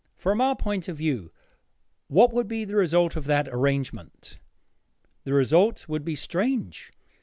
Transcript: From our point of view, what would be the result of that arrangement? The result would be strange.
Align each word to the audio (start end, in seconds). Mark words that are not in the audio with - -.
From 0.15 0.41
our 0.41 0.55
point 0.55 0.87
of 0.87 0.97
view, 0.97 1.31
what 2.07 2.33
would 2.33 2.47
be 2.47 2.65
the 2.65 2.75
result 2.75 3.15
of 3.15 3.25
that 3.25 3.47
arrangement? 3.49 4.39
The 5.25 5.33
result 5.33 5.87
would 5.87 6.03
be 6.03 6.15
strange. 6.15 6.91